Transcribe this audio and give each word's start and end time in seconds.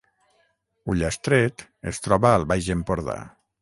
Ullastret 0.93 1.65
es 1.95 2.05
troba 2.09 2.35
al 2.39 2.51
Baix 2.55 2.75
Empordà 2.79 3.21